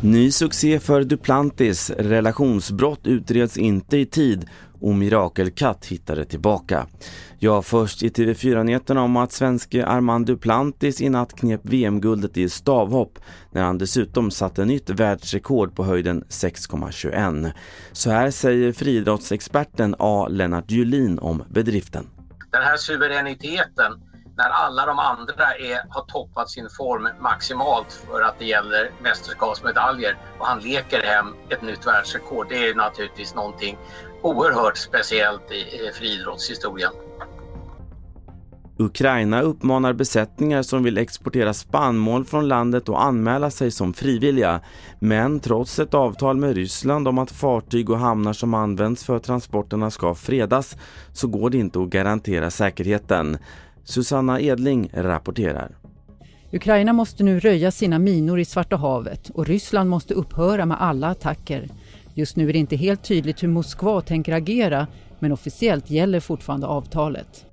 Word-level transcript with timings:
Ny 0.00 0.30
succé 0.30 0.80
för 0.80 1.04
Duplantis. 1.04 1.90
Relationsbrott 1.90 3.06
utreds 3.06 3.56
inte 3.56 3.96
i 3.96 4.06
tid 4.06 4.46
och 4.80 4.94
Mirakelkatt 4.94 5.86
hittade 5.86 6.24
tillbaka. 6.24 6.86
Ja, 7.38 7.62
först 7.62 8.02
i 8.02 8.08
TV4-nyheterna 8.08 9.02
om 9.02 9.16
att 9.16 9.32
svenske 9.32 9.86
Armand 9.86 10.26
Duplantis 10.26 11.00
i 11.00 11.08
natt 11.08 11.36
knep 11.36 11.60
VM-guldet 11.62 12.36
i 12.36 12.48
stavhopp 12.48 13.18
när 13.52 13.62
han 13.62 13.78
dessutom 13.78 14.30
satte 14.30 14.64
nytt 14.64 14.90
världsrekord 14.90 15.74
på 15.74 15.84
höjden 15.84 16.24
6,21. 16.28 17.52
Så 17.92 18.10
här 18.10 18.30
säger 18.30 18.72
friidrottsexperten 18.72 19.94
A. 19.98 20.28
Lennart 20.30 20.70
Julin 20.70 21.18
om 21.18 21.42
bedriften. 21.48 22.06
Den 22.50 22.62
här 22.62 22.76
suveräniteten 22.76 24.07
när 24.38 24.50
alla 24.50 24.86
de 24.86 24.98
andra 24.98 25.54
är, 25.54 25.80
har 25.90 26.02
toppat 26.02 26.50
sin 26.50 26.68
form 26.70 27.08
maximalt 27.20 27.92
för 27.92 28.20
att 28.22 28.38
det 28.38 28.44
gäller 28.44 28.90
mästerskapsmedaljer 29.02 30.16
och 30.38 30.46
han 30.46 30.60
leker 30.60 31.02
hem 31.02 31.34
ett 31.48 31.62
nytt 31.62 31.86
världsrekord. 31.86 32.46
Det 32.48 32.68
är 32.68 32.74
naturligtvis 32.74 33.34
någonting 33.34 33.78
oerhört 34.22 34.76
speciellt 34.76 35.52
i 35.52 35.90
friidrottshistorien. 35.94 36.92
Ukraina 38.80 39.40
uppmanar 39.42 39.92
besättningar 39.92 40.62
som 40.62 40.82
vill 40.82 40.98
exportera 40.98 41.54
spannmål 41.54 42.24
från 42.24 42.48
landet 42.48 42.88
att 42.88 42.96
anmäla 42.96 43.50
sig 43.50 43.70
som 43.70 43.94
frivilliga. 43.94 44.60
Men 44.98 45.40
trots 45.40 45.78
ett 45.78 45.94
avtal 45.94 46.36
med 46.36 46.56
Ryssland 46.56 47.08
om 47.08 47.18
att 47.18 47.30
fartyg 47.30 47.90
och 47.90 47.98
hamnar 47.98 48.32
som 48.32 48.54
används 48.54 49.04
för 49.04 49.18
transporterna 49.18 49.90
ska 49.90 50.14
fredas 50.14 50.76
så 51.12 51.28
går 51.28 51.50
det 51.50 51.58
inte 51.58 51.78
att 51.80 51.88
garantera 51.88 52.50
säkerheten. 52.50 53.38
Susanna 53.88 54.40
Edling 54.40 54.90
rapporterar. 54.92 55.76
Ukraina 56.52 56.92
måste 56.92 57.24
nu 57.24 57.40
röja 57.40 57.70
sina 57.70 57.98
minor 57.98 58.40
i 58.40 58.44
Svarta 58.44 58.76
havet 58.76 59.30
och 59.30 59.46
Ryssland 59.46 59.90
måste 59.90 60.14
upphöra 60.14 60.66
med 60.66 60.82
alla 60.82 61.08
attacker. 61.08 61.68
Just 62.14 62.36
nu 62.36 62.48
är 62.48 62.52
det 62.52 62.58
inte 62.58 62.76
helt 62.76 63.04
tydligt 63.04 63.42
hur 63.42 63.48
Moskva 63.48 64.00
tänker 64.00 64.32
agera 64.32 64.86
men 65.18 65.32
officiellt 65.32 65.90
gäller 65.90 66.20
fortfarande 66.20 66.66
avtalet. 66.66 67.46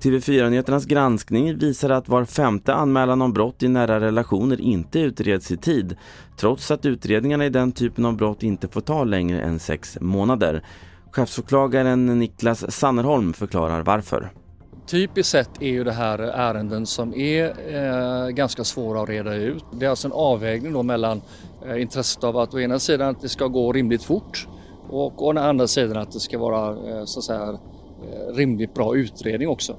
TV4-nyheternas 0.00 0.86
granskning 0.86 1.58
visar 1.58 1.90
att 1.90 2.08
var 2.08 2.24
femte 2.24 2.74
anmälan 2.74 3.22
om 3.22 3.32
brott 3.32 3.62
i 3.62 3.68
nära 3.68 4.00
relationer 4.00 4.60
inte 4.60 5.00
utreds 5.00 5.50
i 5.50 5.56
tid 5.56 5.96
trots 6.36 6.70
att 6.70 6.86
utredningarna 6.86 7.46
i 7.46 7.50
den 7.50 7.72
typen 7.72 8.04
av 8.04 8.16
brott 8.16 8.42
inte 8.42 8.68
får 8.68 8.80
ta 8.80 9.04
längre 9.04 9.40
än 9.40 9.58
sex 9.58 9.98
månader. 10.00 10.64
Chefsåklagaren 11.12 12.18
Niklas 12.18 12.72
Sannerholm 12.72 13.32
förklarar 13.32 13.82
varför. 13.82 14.30
Typiskt 14.90 15.30
sett 15.30 15.62
är 15.62 15.68
ju 15.68 15.84
det 15.84 15.92
här 15.92 16.18
ärenden 16.18 16.86
som 16.86 17.14
är 17.14 17.44
eh, 17.74 18.28
ganska 18.28 18.64
svåra 18.64 19.02
att 19.02 19.08
reda 19.08 19.34
ut. 19.34 19.64
Det 19.72 19.86
är 19.86 19.90
alltså 19.90 20.08
en 20.08 20.12
avvägning 20.12 20.72
då 20.72 20.82
mellan 20.82 21.22
eh, 21.66 21.82
intresset 21.82 22.24
av 22.24 22.36
att 22.36 22.54
å 22.54 22.60
ena 22.60 22.78
sidan 22.78 23.08
att 23.08 23.20
det 23.20 23.28
ska 23.28 23.46
gå 23.46 23.72
rimligt 23.72 24.02
fort 24.02 24.48
och 24.88 25.26
å 25.26 25.38
andra 25.38 25.66
sidan 25.66 25.96
att 25.96 26.12
det 26.12 26.20
ska 26.20 26.38
vara 26.38 26.90
eh, 26.90 27.04
så 27.04 27.18
att 27.18 27.24
säga, 27.24 27.48
eh, 27.48 28.34
rimligt 28.34 28.74
bra 28.74 28.96
utredning 28.96 29.48
också. 29.48 29.76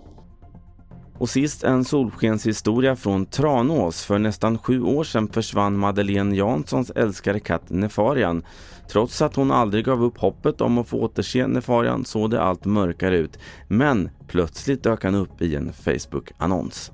Och 1.19 1.29
sist 1.29 1.63
en 1.63 1.85
solskenshistoria 1.85 2.95
från 2.95 3.25
Tranås. 3.25 4.05
För 4.05 4.19
nästan 4.19 4.57
sju 4.57 4.83
år 4.83 5.03
sedan 5.03 5.27
försvann 5.27 5.77
Madeleine 5.77 6.35
Janssons 6.35 6.89
älskade 6.89 7.39
katt 7.39 7.69
Nefarian. 7.69 8.45
Trots 8.91 9.21
att 9.21 9.35
hon 9.35 9.51
aldrig 9.51 9.85
gav 9.85 10.03
upp 10.03 10.17
hoppet 10.17 10.61
om 10.61 10.77
att 10.77 10.87
få 10.87 10.97
återse 10.97 11.47
Nefarian 11.47 12.05
såg 12.05 12.31
det 12.31 12.41
allt 12.41 12.65
mörkare 12.65 13.17
ut. 13.17 13.39
Men 13.67 14.09
plötsligt 14.27 14.83
dök 14.83 15.03
han 15.03 15.15
upp 15.15 15.41
i 15.41 15.55
en 15.55 15.73
Facebook-annons. 15.73 16.91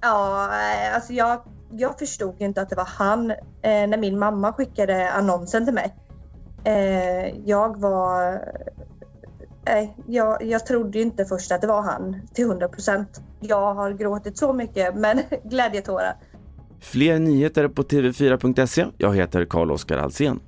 Ja, 0.00 0.44
eh, 0.44 0.94
alltså 0.94 1.12
jag, 1.12 1.40
jag 1.72 1.98
förstod 1.98 2.42
inte 2.42 2.62
att 2.62 2.70
det 2.70 2.76
var 2.76 2.88
han 2.98 3.30
eh, 3.30 3.36
när 3.62 3.98
min 3.98 4.18
mamma 4.18 4.52
skickade 4.52 5.12
annonsen 5.12 5.64
till 5.64 5.74
mig. 5.74 5.94
Eh, 6.64 7.40
jag 7.44 7.80
var 7.80 8.40
Nej, 9.66 9.96
jag, 10.06 10.42
jag 10.42 10.66
trodde 10.66 11.00
inte 11.00 11.24
först 11.24 11.52
att 11.52 11.60
det 11.60 11.66
var 11.66 11.82
han 11.82 12.16
till 12.34 12.44
100 12.44 12.68
procent. 12.68 13.20
Jag 13.40 13.74
har 13.74 13.90
gråtit 13.90 14.38
så 14.38 14.52
mycket, 14.52 14.94
men 14.94 15.20
glädjetårar. 15.44 16.16
Fler 16.80 17.18
nyheter 17.18 17.68
på 17.68 17.82
tv4.se. 17.82 18.86
Jag 18.98 19.16
heter 19.16 19.44
Carl-Oskar 19.44 19.98
Alsen. 19.98 20.40